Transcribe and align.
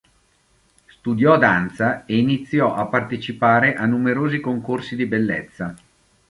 Studiò 0.87 1.37
danza 1.37 2.05
e 2.07 2.17
iniziò 2.17 2.73
a 2.73 2.87
partecipare 2.87 3.75
a 3.75 3.85
numerosi 3.85 4.39
concorsi 4.39 4.95
di 4.95 5.05
bellezza. 5.05 5.75